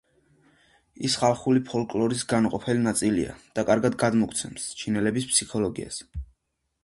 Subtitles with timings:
[1.09, 6.01] ის ხალხური ფოლკლორის განუყოფელი ნაწილია და კარგად გადმოსცემს ჩინელების ფსიქოლოგიას.